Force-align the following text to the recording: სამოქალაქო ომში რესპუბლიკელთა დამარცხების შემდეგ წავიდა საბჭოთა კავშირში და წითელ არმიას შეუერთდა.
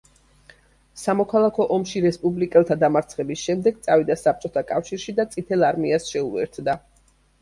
სამოქალაქო 1.01 1.67
ომში 1.75 2.01
რესპუბლიკელთა 2.07 2.77
დამარცხების 2.85 3.43
შემდეგ 3.49 3.77
წავიდა 3.89 4.19
საბჭოთა 4.23 4.65
კავშირში 4.73 5.17
და 5.21 5.27
წითელ 5.37 5.67
არმიას 5.69 6.09
შეუერთდა. 6.15 6.81